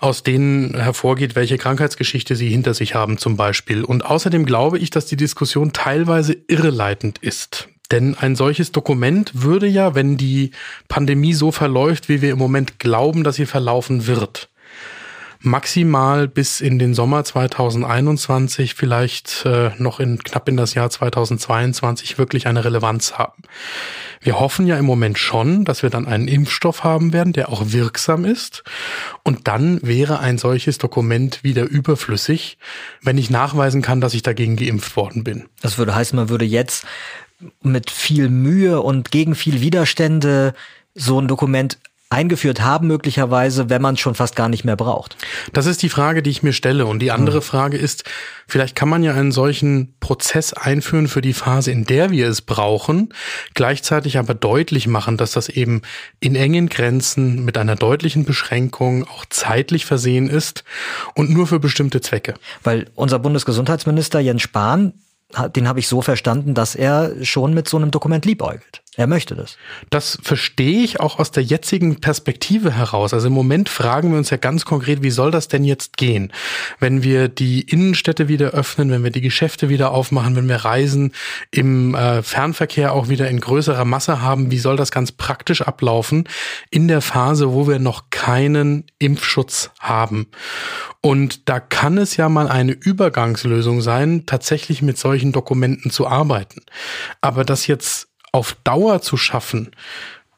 aus 0.00 0.22
denen 0.22 0.74
hervorgeht, 0.74 1.36
welche 1.36 1.58
Krankheitsgeschichte 1.58 2.36
sie 2.36 2.48
hinter 2.48 2.74
sich 2.74 2.94
haben 2.94 3.18
zum 3.18 3.36
Beispiel. 3.36 3.84
Und 3.84 4.04
außerdem 4.04 4.44
glaube 4.44 4.78
ich, 4.78 4.90
dass 4.90 5.06
die 5.06 5.16
Diskussion 5.16 5.72
teilweise 5.72 6.36
irreleitend 6.48 7.18
ist. 7.18 7.68
Denn 7.92 8.16
ein 8.16 8.36
solches 8.36 8.72
Dokument 8.72 9.30
würde 9.34 9.66
ja, 9.66 9.94
wenn 9.94 10.16
die 10.16 10.52
Pandemie 10.88 11.34
so 11.34 11.52
verläuft, 11.52 12.08
wie 12.08 12.22
wir 12.22 12.32
im 12.32 12.38
Moment 12.38 12.78
glauben, 12.78 13.22
dass 13.22 13.36
sie 13.36 13.46
verlaufen 13.46 14.06
wird, 14.06 14.48
maximal 15.42 16.28
bis 16.28 16.60
in 16.60 16.78
den 16.78 16.94
Sommer 16.94 17.24
2021, 17.24 18.74
vielleicht 18.74 19.44
äh, 19.44 19.70
noch 19.78 20.00
in 20.00 20.22
knapp 20.22 20.48
in 20.48 20.56
das 20.56 20.74
Jahr 20.74 20.88
2022 20.88 22.18
wirklich 22.18 22.46
eine 22.46 22.64
Relevanz 22.64 23.14
haben. 23.14 23.42
Wir 24.20 24.38
hoffen 24.38 24.66
ja 24.66 24.76
im 24.78 24.84
Moment 24.84 25.18
schon, 25.18 25.64
dass 25.64 25.82
wir 25.82 25.90
dann 25.90 26.06
einen 26.06 26.28
Impfstoff 26.28 26.84
haben 26.84 27.12
werden, 27.12 27.32
der 27.32 27.48
auch 27.48 27.62
wirksam 27.66 28.24
ist. 28.24 28.62
Und 29.24 29.48
dann 29.48 29.80
wäre 29.82 30.20
ein 30.20 30.38
solches 30.38 30.78
Dokument 30.78 31.42
wieder 31.42 31.64
überflüssig, 31.64 32.58
wenn 33.02 33.18
ich 33.18 33.30
nachweisen 33.30 33.82
kann, 33.82 34.00
dass 34.00 34.14
ich 34.14 34.22
dagegen 34.22 34.56
geimpft 34.56 34.96
worden 34.96 35.24
bin. 35.24 35.46
Das 35.60 35.76
würde 35.76 35.94
heißen, 35.94 36.16
man 36.16 36.28
würde 36.28 36.44
jetzt 36.44 36.86
mit 37.62 37.90
viel 37.90 38.28
Mühe 38.28 38.80
und 38.80 39.10
gegen 39.10 39.34
viel 39.34 39.60
Widerstände 39.60 40.54
so 40.94 41.20
ein 41.20 41.26
Dokument 41.26 41.78
eingeführt 42.12 42.60
haben, 42.60 42.86
möglicherweise, 42.86 43.70
wenn 43.70 43.82
man 43.82 43.94
es 43.94 44.00
schon 44.00 44.14
fast 44.14 44.36
gar 44.36 44.48
nicht 44.48 44.64
mehr 44.64 44.76
braucht? 44.76 45.16
Das 45.52 45.66
ist 45.66 45.82
die 45.82 45.88
Frage, 45.88 46.22
die 46.22 46.30
ich 46.30 46.42
mir 46.42 46.52
stelle. 46.52 46.86
Und 46.86 47.00
die 47.00 47.10
andere 47.10 47.38
mhm. 47.38 47.42
Frage 47.42 47.76
ist, 47.76 48.04
vielleicht 48.46 48.76
kann 48.76 48.88
man 48.88 49.02
ja 49.02 49.14
einen 49.14 49.32
solchen 49.32 49.94
Prozess 50.00 50.52
einführen 50.52 51.08
für 51.08 51.22
die 51.22 51.32
Phase, 51.32 51.70
in 51.72 51.84
der 51.84 52.10
wir 52.10 52.28
es 52.28 52.42
brauchen, 52.42 53.12
gleichzeitig 53.54 54.18
aber 54.18 54.34
deutlich 54.34 54.86
machen, 54.86 55.16
dass 55.16 55.32
das 55.32 55.48
eben 55.48 55.82
in 56.20 56.36
engen 56.36 56.68
Grenzen 56.68 57.44
mit 57.44 57.58
einer 57.58 57.76
deutlichen 57.76 58.24
Beschränkung 58.24 59.08
auch 59.08 59.24
zeitlich 59.28 59.86
versehen 59.86 60.28
ist 60.28 60.64
und 61.14 61.30
nur 61.30 61.46
für 61.46 61.58
bestimmte 61.58 62.00
Zwecke. 62.00 62.34
Weil 62.62 62.86
unser 62.94 63.18
Bundesgesundheitsminister 63.18 64.20
Jens 64.20 64.42
Spahn 64.42 64.92
den 65.56 65.68
habe 65.68 65.80
ich 65.80 65.88
so 65.88 66.02
verstanden, 66.02 66.54
dass 66.54 66.74
er 66.74 67.12
schon 67.24 67.54
mit 67.54 67.68
so 67.68 67.76
einem 67.76 67.90
Dokument 67.90 68.24
liebäugelt. 68.24 68.82
Er 68.94 69.06
möchte 69.06 69.34
das. 69.34 69.56
Das 69.88 70.18
verstehe 70.22 70.84
ich 70.84 71.00
auch 71.00 71.18
aus 71.18 71.30
der 71.30 71.42
jetzigen 71.42 72.02
Perspektive 72.02 72.72
heraus. 72.72 73.14
Also 73.14 73.28
im 73.28 73.32
Moment 73.32 73.70
fragen 73.70 74.10
wir 74.10 74.18
uns 74.18 74.28
ja 74.28 74.36
ganz 74.36 74.66
konkret, 74.66 75.02
wie 75.02 75.10
soll 75.10 75.30
das 75.30 75.48
denn 75.48 75.64
jetzt 75.64 75.96
gehen? 75.96 76.30
Wenn 76.78 77.02
wir 77.02 77.28
die 77.28 77.62
Innenstädte 77.62 78.28
wieder 78.28 78.50
öffnen, 78.50 78.90
wenn 78.90 79.02
wir 79.02 79.10
die 79.10 79.22
Geschäfte 79.22 79.70
wieder 79.70 79.92
aufmachen, 79.92 80.36
wenn 80.36 80.46
wir 80.46 80.56
Reisen 80.56 81.12
im 81.50 81.94
äh, 81.94 82.22
Fernverkehr 82.22 82.92
auch 82.92 83.08
wieder 83.08 83.28
in 83.28 83.40
größerer 83.40 83.86
Masse 83.86 84.20
haben, 84.20 84.50
wie 84.50 84.58
soll 84.58 84.76
das 84.76 84.90
ganz 84.90 85.10
praktisch 85.10 85.62
ablaufen 85.62 86.28
in 86.68 86.86
der 86.86 87.00
Phase, 87.00 87.54
wo 87.54 87.66
wir 87.66 87.78
noch 87.78 88.10
keinen 88.10 88.84
Impfschutz 88.98 89.70
haben? 89.80 90.26
Und 91.00 91.48
da 91.48 91.60
kann 91.60 91.96
es 91.96 92.18
ja 92.18 92.28
mal 92.28 92.46
eine 92.46 92.72
Übergangslösung 92.72 93.80
sein, 93.80 94.26
tatsächlich 94.26 94.82
mit 94.82 94.98
solchen 94.98 95.32
Dokumenten 95.32 95.90
zu 95.90 96.06
arbeiten. 96.06 96.60
Aber 97.22 97.44
das 97.44 97.66
jetzt 97.66 98.11
auf 98.32 98.56
Dauer 98.64 99.02
zu 99.02 99.16
schaffen, 99.16 99.70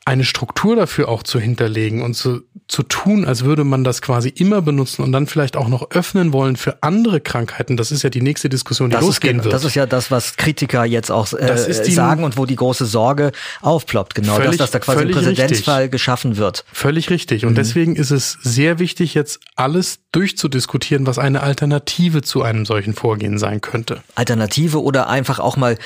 eine 0.06 0.24
Struktur 0.24 0.76
dafür 0.76 1.08
auch 1.08 1.22
zu 1.22 1.40
hinterlegen 1.40 2.02
und 2.02 2.12
zu, 2.12 2.42
zu 2.68 2.82
tun, 2.82 3.24
als 3.24 3.44
würde 3.44 3.64
man 3.64 3.84
das 3.84 4.02
quasi 4.02 4.28
immer 4.28 4.60
benutzen 4.60 5.02
und 5.02 5.12
dann 5.12 5.26
vielleicht 5.26 5.56
auch 5.56 5.68
noch 5.68 5.90
öffnen 5.92 6.34
wollen 6.34 6.56
für 6.56 6.82
andere 6.82 7.22
Krankheiten, 7.22 7.78
das 7.78 7.90
ist 7.90 8.02
ja 8.02 8.10
die 8.10 8.20
nächste 8.20 8.50
Diskussion, 8.50 8.90
die 8.90 8.96
das 8.96 9.04
losgehen 9.04 9.38
ist, 9.38 9.44
wird. 9.44 9.54
Das 9.54 9.64
ist 9.64 9.74
ja 9.74 9.86
das, 9.86 10.10
was 10.10 10.36
Kritiker 10.36 10.84
jetzt 10.84 11.10
auch 11.10 11.32
äh, 11.32 11.56
sagen 11.72 12.24
und 12.24 12.36
wo 12.36 12.44
die 12.44 12.56
große 12.56 12.84
Sorge 12.84 13.32
aufploppt, 13.62 14.14
genau, 14.14 14.34
völlig, 14.34 14.58
dass, 14.58 14.70
dass 14.70 14.70
da 14.72 14.78
quasi 14.80 15.04
ein 15.04 15.10
Präzedenzfall 15.10 15.82
richtig. 15.82 15.92
geschaffen 15.92 16.36
wird. 16.36 16.66
Völlig 16.70 17.08
richtig. 17.08 17.46
Und 17.46 17.52
mhm. 17.52 17.56
deswegen 17.56 17.96
ist 17.96 18.10
es 18.10 18.36
sehr 18.42 18.78
wichtig, 18.78 19.14
jetzt 19.14 19.40
alles 19.56 20.00
durchzudiskutieren, 20.12 21.06
was 21.06 21.18
eine 21.18 21.42
Alternative 21.42 22.20
zu 22.20 22.42
einem 22.42 22.66
solchen 22.66 22.94
Vorgehen 22.94 23.38
sein 23.38 23.62
könnte. 23.62 24.02
Alternative 24.14 24.82
oder 24.82 25.08
einfach 25.08 25.38
auch 25.38 25.56
mal 25.56 25.78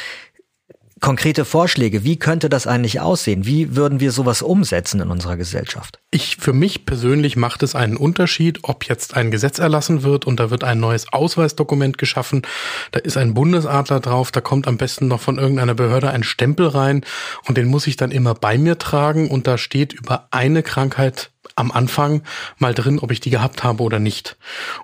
konkrete 1.01 1.45
Vorschläge. 1.45 2.05
Wie 2.05 2.19
könnte 2.19 2.49
das 2.49 2.67
eigentlich 2.67 3.01
aussehen? 3.01 3.47
Wie 3.47 3.77
würden 3.77 4.01
wir 4.01 4.13
sowas 4.13 4.43
umsetzen 4.43 5.01
in 5.01 5.11
unserer 5.11 5.37
Gesellschaft? 5.37 5.99
Ich, 6.11 6.37
für 6.37 6.53
mich 6.53 6.87
persönlich 6.87 7.37
macht 7.37 7.63
es 7.63 7.75
einen 7.75 7.97
Unterschied, 7.97 8.61
ob 8.63 8.85
jetzt 8.85 9.15
ein 9.15 9.31
Gesetz 9.31 9.59
erlassen 9.59 10.03
wird 10.03 10.27
und 10.27 10.41
da 10.41 10.51
wird 10.51 10.65
ein 10.65 10.81
neues 10.81 11.13
Ausweisdokument 11.13 11.99
geschaffen. 11.99 12.43
Da 12.93 13.01
ist 13.01 13.17
ein 13.17 13.35
Bundesadler 13.35 14.01
drauf. 14.01 14.33
Da 14.33 14.41
kommt 14.41 14.67
am 14.67 14.79
besten 14.79 15.09
noch 15.09 15.21
von 15.21 15.39
irgendeiner 15.39 15.75
Behörde 15.75 16.11
ein 16.11 16.23
Stempel 16.23 16.69
rein 16.69 17.05
und 17.47 17.59
den 17.59 17.67
muss 17.67 17.87
ich 17.87 17.97
dann 17.97 18.11
immer 18.11 18.35
bei 18.35 18.59
mir 18.59 18.79
tragen 18.79 19.29
und 19.29 19.47
da 19.47 19.59
steht 19.59 19.93
über 19.93 20.29
eine 20.31 20.63
Krankheit 20.63 21.31
am 21.55 21.71
Anfang 21.71 22.23
mal 22.59 22.75
drin, 22.75 22.99
ob 22.99 23.11
ich 23.11 23.21
die 23.21 23.31
gehabt 23.31 23.65
habe 23.65 23.83
oder 23.83 23.99
nicht. 23.99 24.37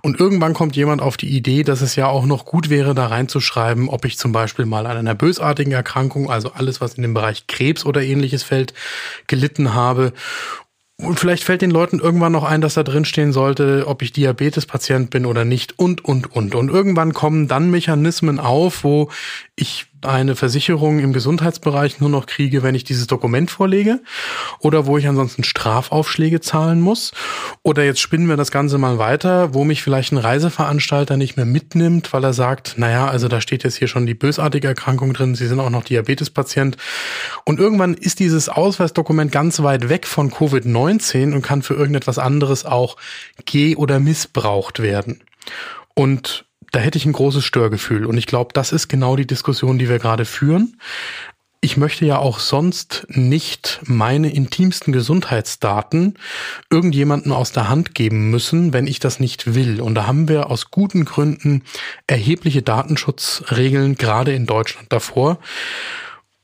Und 0.02 0.18
irgendwann 0.18 0.54
kommt 0.54 0.76
jemand 0.76 1.02
auf 1.02 1.16
die 1.16 1.28
Idee, 1.28 1.62
dass 1.62 1.80
es 1.80 1.96
ja 1.96 2.06
auch 2.06 2.26
noch 2.26 2.44
gut 2.44 2.70
wäre, 2.70 2.94
da 2.94 3.06
reinzuschreiben, 3.06 3.88
ob 3.88 4.04
ich 4.04 4.18
zum 4.18 4.32
Beispiel 4.32 4.66
mal 4.66 4.86
an 4.86 4.96
einer 4.96 5.14
bösartigen 5.14 5.72
Erkrankung, 5.72 6.30
also 6.30 6.52
alles, 6.52 6.80
was 6.80 6.94
in 6.94 7.02
dem 7.02 7.14
Bereich 7.14 7.46
Krebs 7.46 7.84
oder 7.84 8.02
ähnliches 8.02 8.42
fällt, 8.42 8.74
gelitten 9.26 9.74
habe. 9.74 10.12
Und 10.96 11.18
vielleicht 11.18 11.42
fällt 11.42 11.60
den 11.60 11.72
Leuten 11.72 11.98
irgendwann 11.98 12.32
noch 12.32 12.44
ein, 12.44 12.60
dass 12.60 12.74
da 12.74 12.84
drin 12.84 13.04
stehen 13.04 13.32
sollte, 13.32 13.84
ob 13.88 14.02
ich 14.02 14.12
Diabetespatient 14.12 15.10
bin 15.10 15.26
oder 15.26 15.44
nicht 15.44 15.76
und, 15.76 16.04
und, 16.04 16.30
und. 16.34 16.54
Und 16.54 16.68
irgendwann 16.68 17.12
kommen 17.12 17.48
dann 17.48 17.70
Mechanismen 17.70 18.38
auf, 18.38 18.84
wo 18.84 19.10
ich 19.56 19.86
eine 20.04 20.36
Versicherung 20.36 20.98
im 20.98 21.12
Gesundheitsbereich 21.12 22.00
nur 22.00 22.10
noch 22.10 22.26
kriege, 22.26 22.62
wenn 22.62 22.74
ich 22.74 22.84
dieses 22.84 23.06
Dokument 23.06 23.50
vorlege 23.50 24.00
oder 24.58 24.86
wo 24.86 24.98
ich 24.98 25.08
ansonsten 25.08 25.44
Strafaufschläge 25.44 26.40
zahlen 26.40 26.80
muss. 26.80 27.12
Oder 27.62 27.84
jetzt 27.84 28.00
spinnen 28.00 28.28
wir 28.28 28.36
das 28.36 28.50
Ganze 28.50 28.78
mal 28.78 28.98
weiter, 28.98 29.54
wo 29.54 29.64
mich 29.64 29.82
vielleicht 29.82 30.12
ein 30.12 30.18
Reiseveranstalter 30.18 31.16
nicht 31.16 31.36
mehr 31.36 31.46
mitnimmt, 31.46 32.12
weil 32.12 32.24
er 32.24 32.32
sagt, 32.32 32.74
naja, 32.76 33.06
also 33.06 33.28
da 33.28 33.40
steht 33.40 33.64
jetzt 33.64 33.76
hier 33.76 33.88
schon 33.88 34.06
die 34.06 34.14
bösartige 34.14 34.68
Erkrankung 34.68 35.12
drin, 35.12 35.34
Sie 35.34 35.46
sind 35.46 35.60
auch 35.60 35.70
noch 35.70 35.84
Diabetespatient. 35.84 36.76
Und 37.44 37.60
irgendwann 37.60 37.94
ist 37.94 38.20
dieses 38.20 38.48
Ausweisdokument 38.48 39.32
ganz 39.32 39.62
weit 39.62 39.88
weg 39.88 40.06
von 40.06 40.30
Covid-19 40.30 41.34
und 41.34 41.42
kann 41.42 41.62
für 41.62 41.74
irgendetwas 41.74 42.18
anderes 42.18 42.64
auch 42.64 42.96
geh- 43.44 43.76
oder 43.76 44.00
missbraucht 44.00 44.80
werden. 44.80 45.22
Und 45.94 46.46
da 46.74 46.80
hätte 46.80 46.98
ich 46.98 47.06
ein 47.06 47.12
großes 47.12 47.44
Störgefühl. 47.44 48.04
Und 48.04 48.18
ich 48.18 48.26
glaube, 48.26 48.50
das 48.52 48.72
ist 48.72 48.88
genau 48.88 49.14
die 49.14 49.28
Diskussion, 49.28 49.78
die 49.78 49.88
wir 49.88 50.00
gerade 50.00 50.24
führen. 50.24 50.76
Ich 51.60 51.76
möchte 51.76 52.04
ja 52.04 52.18
auch 52.18 52.40
sonst 52.40 53.06
nicht 53.08 53.80
meine 53.84 54.34
intimsten 54.34 54.92
Gesundheitsdaten 54.92 56.18
irgendjemanden 56.70 57.32
aus 57.32 57.52
der 57.52 57.68
Hand 57.68 57.94
geben 57.94 58.28
müssen, 58.30 58.72
wenn 58.72 58.88
ich 58.88 58.98
das 58.98 59.20
nicht 59.20 59.54
will. 59.54 59.80
Und 59.80 59.94
da 59.94 60.06
haben 60.06 60.28
wir 60.28 60.50
aus 60.50 60.72
guten 60.72 61.04
Gründen 61.04 61.62
erhebliche 62.08 62.62
Datenschutzregeln 62.62 63.94
gerade 63.94 64.34
in 64.34 64.44
Deutschland 64.44 64.92
davor. 64.92 65.38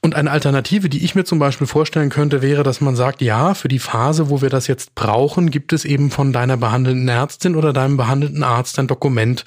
Und 0.03 0.15
eine 0.15 0.31
Alternative, 0.31 0.89
die 0.89 1.05
ich 1.05 1.15
mir 1.15 1.25
zum 1.25 1.39
Beispiel 1.39 1.67
vorstellen 1.67 2.09
könnte, 2.09 2.41
wäre, 2.41 2.63
dass 2.63 2.81
man 2.81 2.97
sagt, 2.97 3.21
ja, 3.21 3.53
für 3.53 3.69
die 3.69 3.79
Phase, 3.79 4.31
wo 4.31 4.41
wir 4.41 4.49
das 4.49 4.67
jetzt 4.67 4.95
brauchen, 4.95 5.51
gibt 5.51 5.75
es 5.75 5.85
eben 5.85 6.11
von 6.11 6.33
deiner 6.33 6.57
behandelnden 6.57 7.09
Ärztin 7.09 7.55
oder 7.55 7.75
deinem 7.75 7.99
behandelten 7.99 8.43
Arzt 8.43 8.79
ein 8.79 8.87
Dokument. 8.87 9.45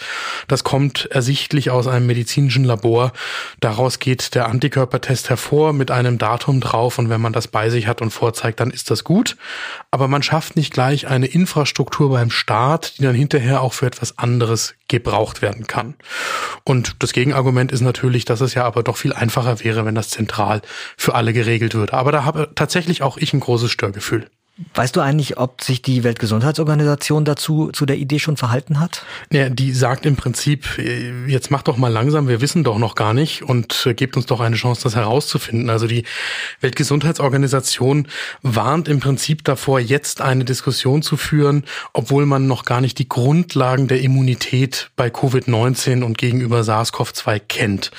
Das 0.48 0.64
kommt 0.64 1.08
ersichtlich 1.10 1.72
aus 1.72 1.88
einem 1.88 2.06
medizinischen 2.06 2.66
Labor. 2.66 3.14
Daraus 3.62 3.98
geht 3.98 4.36
der 4.36 4.48
Antikörpertest 4.48 5.32
hervor 5.32 5.74
mit 5.74 5.90
einem 5.90 6.20
Datum 6.20 6.60
drauf 6.60 7.00
und 7.00 7.10
wenn 7.10 7.22
man 7.22 7.34
das 7.34 7.48
bei 7.48 7.72
sich 7.72 7.88
hat 7.88 8.04
und 8.04 8.12
vorzeigt, 8.12 8.60
dann 8.60 8.70
ist 8.70 8.92
das 8.92 9.04
gut. 9.04 9.38
Aber 9.94 10.08
man 10.08 10.24
schafft 10.24 10.56
nicht 10.56 10.74
gleich 10.74 11.06
eine 11.06 11.28
Infrastruktur 11.28 12.10
beim 12.10 12.32
Staat, 12.32 12.98
die 12.98 13.04
dann 13.04 13.14
hinterher 13.14 13.62
auch 13.62 13.74
für 13.74 13.86
etwas 13.86 14.18
anderes 14.18 14.74
gebraucht 14.88 15.44
werden 15.44 15.68
kann. 15.68 15.94
Und 16.64 16.96
das 17.04 17.14
Gegenargument 17.14 17.72
ist 17.72 17.82
natürlich, 17.82 18.26
dass 18.26 18.42
es 18.42 18.56
ja 18.56 18.66
aber 18.66 18.82
doch 18.82 18.98
viel 18.98 19.14
einfacher 19.14 19.64
wäre, 19.64 19.86
wenn 19.86 19.94
das 19.94 20.10
zentral 20.10 20.64
für 20.98 21.14
alle 21.14 21.32
geregelt 21.32 21.76
würde. 21.76 21.94
Aber 21.94 22.12
da 22.12 22.26
habe 22.26 22.50
tatsächlich 22.56 23.04
auch 23.04 23.18
ich 23.18 23.34
ein 23.34 23.40
großes 23.40 23.70
Störgefühl. 23.70 24.32
Weißt 24.76 24.96
du 24.96 25.02
eigentlich, 25.02 25.40
ob 25.40 25.64
sich 25.64 25.82
die 25.82 26.04
Weltgesundheitsorganisation 26.04 27.26
dazu 27.26 27.72
zu 27.72 27.88
der 27.88 27.98
Idee 27.98 28.20
schon 28.20 28.38
verhalten 28.38 28.80
hat? 28.80 29.04
Ja, 29.32 29.50
die 29.50 29.72
sagt 29.72 30.06
im 30.06 30.16
Prinzip, 30.16 30.78
äh, 30.78 31.26
jetzt 31.26 31.50
macht 31.50 31.68
doch 31.68 31.78
mal 31.78 31.92
langsam, 31.92 32.28
wir 32.28 32.40
wissen 32.40 32.64
doch 32.64 32.78
noch 32.78 32.94
gar 32.94 33.16
nicht 33.16 33.42
und 33.42 33.88
äh, 33.88 33.96
gebt 33.96 34.16
uns 34.16 34.28
doch 34.28 34.42
eine 34.42 34.56
Chance, 34.56 34.84
das 34.84 34.96
herauszufinden. 34.96 35.72
Also 35.72 35.88
die 35.88 36.04
Weltgesundheitsorganisation 36.62 38.08
warnt 38.44 38.88
im 38.90 39.00
Prinzip 39.00 39.44
davor, 39.44 39.80
jetzt 39.80 40.22
eine 40.22 40.46
Diskussion 40.46 41.02
zu 41.02 41.18
führen, 41.18 41.64
obwohl 41.94 42.28
man 42.28 42.46
noch 42.46 42.64
gar 42.64 42.80
nicht 42.80 43.00
die 43.00 43.10
Grundlagen 43.10 43.88
der 43.88 44.02
Immunität 44.02 44.92
bei 44.96 45.08
Covid-19 45.08 46.04
und 46.04 46.20
gegenüber 46.20 46.62
SARS-CoV-2 46.62 47.40
kennt 47.40 47.90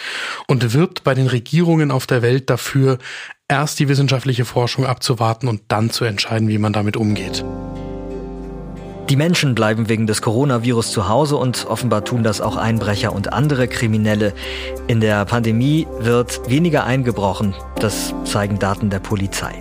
und 0.47 0.73
wirbt 0.73 1.03
bei 1.03 1.15
den 1.15 1.27
Regierungen 1.27 1.91
auf 1.91 2.07
der 2.07 2.23
Welt 2.23 2.49
dafür, 2.49 2.99
erst 3.49 3.79
die 3.79 3.89
wissenschaftliche 3.89 4.45
Forschung 4.45 4.87
abzuwarten 4.87 5.49
und 5.49 5.63
dann 5.69 5.91
zu 5.91 6.05
entscheiden, 6.05 6.49
wie 6.49 6.59
man 6.59 6.73
damit 6.73 6.97
umgeht. 6.97 7.45
Die 9.11 9.17
Menschen 9.17 9.55
bleiben 9.55 9.91
wegen 9.91 10.07
des 10.07 10.23
Coronavirus 10.23 10.91
zu 10.91 11.09
Hause 11.09 11.37
und 11.37 11.67
offenbar 11.67 12.07
tun 12.07 12.23
das 12.23 12.41
auch 12.41 12.57
Einbrecher 12.57 13.13
und 13.13 13.35
andere 13.35 13.69
Kriminelle. 13.69 14.33
In 14.87 15.01
der 15.01 15.27
Pandemie 15.27 15.87
wird 15.99 16.49
weniger 16.49 16.85
eingebrochen, 16.85 17.55
das 17.79 18.15
zeigen 18.25 18.59
Daten 18.59 18.89
der 18.89 19.01
Polizei. 19.01 19.53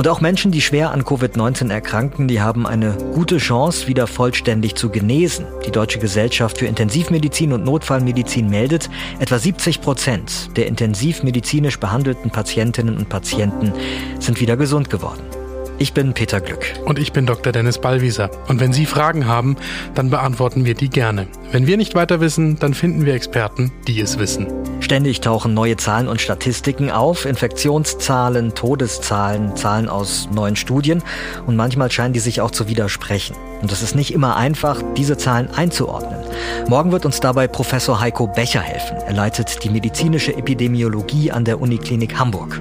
Und 0.00 0.08
auch 0.08 0.22
Menschen, 0.22 0.50
die 0.50 0.62
schwer 0.62 0.92
an 0.92 1.02
Covid-19 1.02 1.70
erkranken, 1.70 2.26
die 2.26 2.40
haben 2.40 2.66
eine 2.66 2.96
gute 3.12 3.36
Chance, 3.36 3.86
wieder 3.86 4.06
vollständig 4.06 4.74
zu 4.74 4.88
genesen. 4.88 5.44
Die 5.66 5.70
Deutsche 5.70 5.98
Gesellschaft 5.98 6.56
für 6.56 6.64
Intensivmedizin 6.64 7.52
und 7.52 7.66
Notfallmedizin 7.66 8.48
meldet, 8.48 8.88
etwa 9.18 9.38
70 9.38 9.82
Prozent 9.82 10.56
der 10.56 10.68
intensivmedizinisch 10.68 11.78
behandelten 11.78 12.30
Patientinnen 12.30 12.96
und 12.96 13.10
Patienten 13.10 13.74
sind 14.20 14.40
wieder 14.40 14.56
gesund 14.56 14.88
geworden. 14.88 15.39
Ich 15.82 15.94
bin 15.94 16.12
Peter 16.12 16.42
Glück. 16.42 16.74
Und 16.84 16.98
ich 16.98 17.10
bin 17.14 17.24
Dr. 17.24 17.54
Dennis 17.54 17.78
Ballwieser. 17.78 18.30
Und 18.48 18.60
wenn 18.60 18.70
Sie 18.70 18.84
Fragen 18.84 19.26
haben, 19.26 19.56
dann 19.94 20.10
beantworten 20.10 20.66
wir 20.66 20.74
die 20.74 20.90
gerne. 20.90 21.26
Wenn 21.52 21.66
wir 21.66 21.78
nicht 21.78 21.94
weiter 21.94 22.20
wissen, 22.20 22.58
dann 22.58 22.74
finden 22.74 23.06
wir 23.06 23.14
Experten, 23.14 23.72
die 23.86 23.98
es 23.98 24.18
wissen. 24.18 24.46
Ständig 24.80 25.22
tauchen 25.22 25.54
neue 25.54 25.78
Zahlen 25.78 26.06
und 26.06 26.20
Statistiken 26.20 26.90
auf, 26.90 27.24
Infektionszahlen, 27.24 28.54
Todeszahlen, 28.54 29.56
Zahlen 29.56 29.88
aus 29.88 30.28
neuen 30.30 30.54
Studien 30.54 31.02
und 31.46 31.56
manchmal 31.56 31.90
scheinen 31.90 32.12
die 32.12 32.20
sich 32.20 32.42
auch 32.42 32.50
zu 32.50 32.68
widersprechen. 32.68 33.34
Und 33.62 33.72
es 33.72 33.80
ist 33.80 33.94
nicht 33.94 34.12
immer 34.12 34.36
einfach, 34.36 34.82
diese 34.98 35.16
Zahlen 35.16 35.48
einzuordnen. 35.48 36.20
Morgen 36.68 36.92
wird 36.92 37.06
uns 37.06 37.20
dabei 37.20 37.48
Professor 37.48 38.00
Heiko 38.00 38.26
Becher 38.26 38.60
helfen. 38.60 38.98
Er 39.06 39.14
leitet 39.14 39.64
die 39.64 39.70
medizinische 39.70 40.36
Epidemiologie 40.36 41.32
an 41.32 41.46
der 41.46 41.58
Uniklinik 41.58 42.18
Hamburg. 42.18 42.60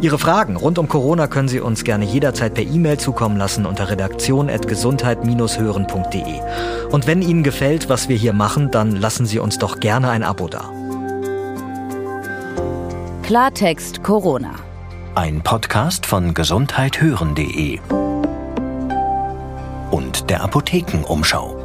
Ihre 0.00 0.18
Fragen 0.18 0.56
rund 0.56 0.78
um 0.78 0.86
Corona 0.86 1.26
können 1.26 1.48
Sie 1.48 1.58
uns 1.58 1.82
gerne 1.82 2.04
jederzeit 2.04 2.54
per 2.54 2.62
E-Mail 2.62 2.98
zukommen 2.98 3.36
lassen 3.36 3.66
unter 3.66 3.90
redaktion.gesundheit-hören.de. 3.90 6.40
Und 6.90 7.08
wenn 7.08 7.20
Ihnen 7.20 7.42
gefällt, 7.42 7.88
was 7.88 8.08
wir 8.08 8.16
hier 8.16 8.32
machen, 8.32 8.70
dann 8.70 8.92
lassen 8.92 9.26
Sie 9.26 9.40
uns 9.40 9.58
doch 9.58 9.80
gerne 9.80 10.10
ein 10.10 10.22
Abo 10.22 10.46
da. 10.48 10.70
Klartext 13.24 14.04
Corona. 14.04 14.52
Ein 15.16 15.42
Podcast 15.42 16.06
von 16.06 16.32
gesundheithören.de 16.32 17.80
und 19.90 20.30
der 20.30 20.44
Apothekenumschau. 20.44 21.57